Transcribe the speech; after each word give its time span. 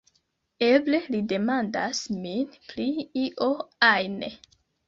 Eble 0.67 1.01
li 1.15 1.19
demandas 1.33 2.01
min 2.23 2.57
pri 2.73 2.89
io 3.27 3.53
ajn!" 3.93 4.21